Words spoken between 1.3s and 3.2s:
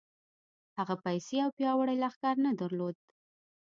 او پياوړی لښکر نه درلود.